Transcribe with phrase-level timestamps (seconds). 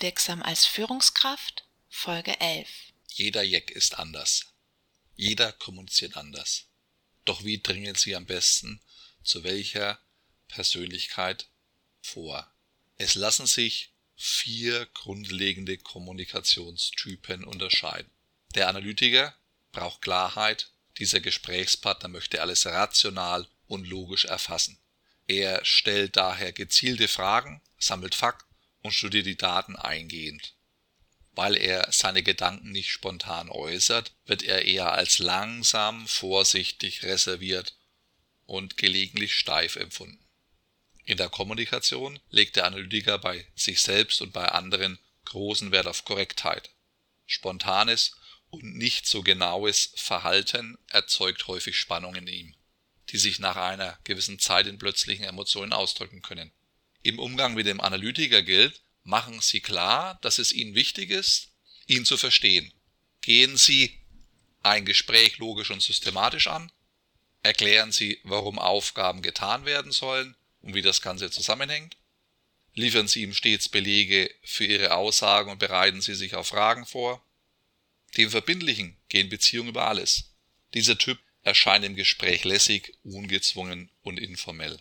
[0.00, 2.68] Wirksam als Führungskraft Folge 11
[3.08, 4.46] Jeder Jack ist anders.
[5.14, 6.68] Jeder kommuniziert anders.
[7.26, 8.80] Doch wie dringen Sie am besten
[9.22, 10.00] zu welcher
[10.48, 11.50] Persönlichkeit
[12.00, 12.50] vor?
[12.96, 18.10] Es lassen sich vier grundlegende Kommunikationstypen unterscheiden.
[18.54, 19.34] Der Analytiker
[19.70, 24.78] braucht Klarheit, dieser Gesprächspartner möchte alles rational und logisch erfassen.
[25.26, 28.49] Er stellt daher gezielte Fragen, sammelt Fakten
[28.82, 30.54] und studiert die Daten eingehend.
[31.32, 37.76] Weil er seine Gedanken nicht spontan äußert, wird er eher als langsam, vorsichtig, reserviert
[38.46, 40.24] und gelegentlich steif empfunden.
[41.04, 46.04] In der Kommunikation legt der Analytiker bei sich selbst und bei anderen großen Wert auf
[46.04, 46.70] Korrektheit.
[47.26, 48.16] Spontanes
[48.50, 52.54] und nicht so genaues Verhalten erzeugt häufig Spannung in ihm,
[53.10, 56.52] die sich nach einer gewissen Zeit in plötzlichen Emotionen ausdrücken können.
[57.02, 61.48] Im Umgang mit dem Analytiker gilt, machen Sie klar, dass es Ihnen wichtig ist,
[61.86, 62.72] ihn zu verstehen.
[63.22, 63.98] Gehen Sie
[64.62, 66.70] ein Gespräch logisch und systematisch an,
[67.42, 71.96] erklären Sie, warum Aufgaben getan werden sollen und wie das Ganze zusammenhängt,
[72.74, 77.24] liefern Sie ihm stets Belege für Ihre Aussagen und bereiten Sie sich auf Fragen vor.
[78.16, 80.34] Dem Verbindlichen gehen Beziehungen über alles.
[80.74, 84.78] Dieser Typ erscheint im Gespräch lässig, ungezwungen und informell.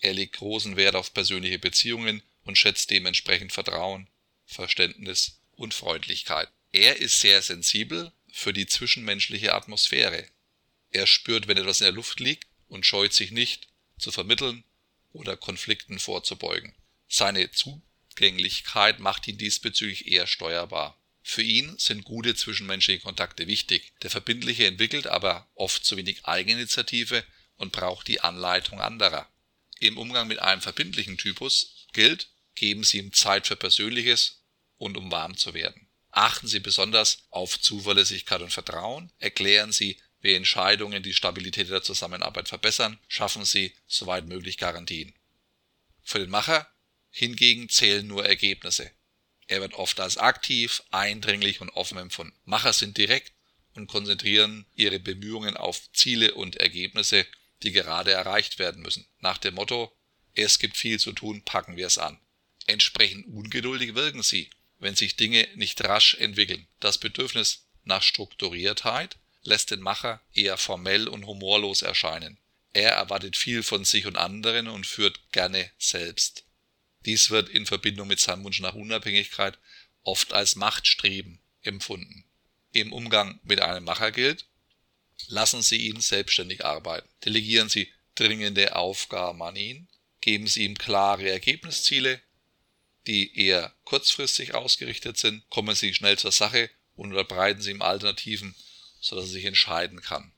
[0.00, 4.08] Er legt großen Wert auf persönliche Beziehungen und schätzt dementsprechend Vertrauen,
[4.46, 6.48] Verständnis und Freundlichkeit.
[6.72, 10.26] Er ist sehr sensibel für die zwischenmenschliche Atmosphäre.
[10.90, 14.64] Er spürt, wenn etwas in der Luft liegt und scheut sich nicht, zu vermitteln
[15.12, 16.74] oder Konflikten vorzubeugen.
[17.08, 20.96] Seine Zugänglichkeit macht ihn diesbezüglich eher steuerbar.
[21.22, 23.92] Für ihn sind gute zwischenmenschliche Kontakte wichtig.
[24.02, 27.24] Der Verbindliche entwickelt aber oft zu wenig Eigeninitiative
[27.56, 29.29] und braucht die Anleitung anderer.
[29.80, 34.42] Im Umgang mit einem verbindlichen Typus gilt, geben Sie ihm Zeit für Persönliches
[34.76, 35.88] und um warm zu werden.
[36.10, 42.48] Achten Sie besonders auf Zuverlässigkeit und Vertrauen, erklären Sie, wie Entscheidungen die Stabilität der Zusammenarbeit
[42.48, 45.14] verbessern, schaffen Sie soweit möglich Garantien.
[46.02, 46.70] Für den Macher
[47.08, 48.90] hingegen zählen nur Ergebnisse.
[49.46, 52.38] Er wird oft als aktiv, eindringlich und offen empfunden.
[52.44, 53.32] Macher sind direkt
[53.74, 57.26] und konzentrieren ihre Bemühungen auf Ziele und Ergebnisse
[57.62, 59.06] die gerade erreicht werden müssen.
[59.18, 59.92] Nach dem Motto,
[60.34, 62.18] es gibt viel zu tun, packen wir es an.
[62.66, 66.66] Entsprechend ungeduldig wirken sie, wenn sich Dinge nicht rasch entwickeln.
[66.78, 72.38] Das Bedürfnis nach Strukturiertheit lässt den Macher eher formell und humorlos erscheinen.
[72.72, 76.44] Er erwartet viel von sich und anderen und führt gerne selbst.
[77.04, 79.58] Dies wird in Verbindung mit seinem Wunsch nach Unabhängigkeit
[80.02, 82.24] oft als Machtstreben empfunden.
[82.72, 84.46] Im Umgang mit einem Macher gilt,
[85.28, 87.08] Lassen Sie ihn selbstständig arbeiten.
[87.24, 89.88] Delegieren Sie dringende Aufgaben an ihn.
[90.20, 92.20] Geben Sie ihm klare Ergebnisziele,
[93.06, 95.48] die eher kurzfristig ausgerichtet sind.
[95.48, 98.54] Kommen Sie schnell zur Sache und unterbreiten Sie ihm Alternativen,
[99.00, 100.32] sodass er sich entscheiden kann.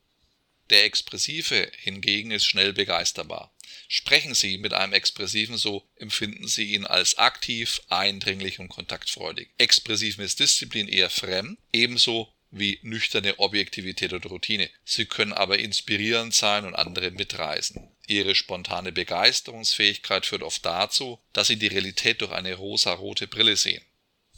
[0.70, 3.54] Der Expressive hingegen ist schnell begeisterbar.
[3.88, 9.50] Sprechen Sie mit einem Expressiven, so empfinden Sie ihn als aktiv, eindringlich und kontaktfreudig.
[9.59, 14.71] Expressiven ist Disziplin eher fremd, ebenso wie nüchterne Objektivität oder Routine.
[14.85, 17.91] Sie können aber inspirierend sein und andere mitreißen.
[18.07, 23.83] Ihre spontane Begeisterungsfähigkeit führt oft dazu, dass sie die Realität durch eine rosa-rote Brille sehen.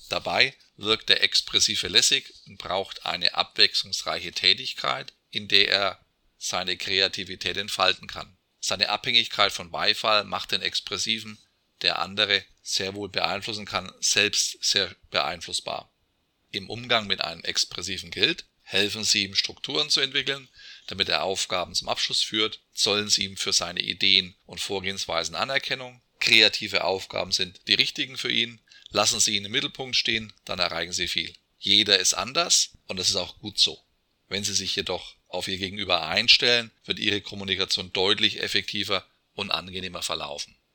[0.08, 6.00] Dabei wirkt der Expressive lässig und braucht eine abwechslungsreiche Tätigkeit, in der er
[6.38, 8.36] seine Kreativität entfalten kann.
[8.60, 11.38] Seine Abhängigkeit von Beifall macht den Expressiven,
[11.82, 15.93] der andere sehr wohl beeinflussen kann, selbst sehr beeinflussbar.
[16.54, 20.48] Im Umgang mit einem Expressiven gilt, helfen Sie ihm Strukturen zu entwickeln,
[20.86, 26.00] damit er Aufgaben zum Abschluss führt, zollen Sie ihm für seine Ideen und Vorgehensweisen Anerkennung,
[26.20, 28.60] kreative Aufgaben sind die richtigen für ihn,
[28.90, 31.34] lassen Sie ihn im Mittelpunkt stehen, dann erreichen Sie viel.
[31.58, 33.82] Jeder ist anders und das ist auch gut so.
[34.28, 40.02] Wenn Sie sich jedoch auf Ihr Gegenüber einstellen, wird Ihre Kommunikation deutlich effektiver und angenehmer
[40.02, 40.56] verlaufen